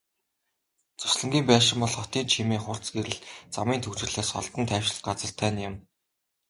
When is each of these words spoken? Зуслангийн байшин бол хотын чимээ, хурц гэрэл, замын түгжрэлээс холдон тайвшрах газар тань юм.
Зуслангийн 1.01 1.45
байшин 1.49 1.77
бол 1.81 1.93
хотын 1.97 2.25
чимээ, 2.31 2.59
хурц 2.63 2.85
гэрэл, 2.95 3.23
замын 3.55 3.79
түгжрэлээс 3.83 4.29
холдон 4.33 4.63
тайвшрах 4.71 5.01
газар 5.07 5.31
тань 5.39 5.61
юм. 5.69 5.73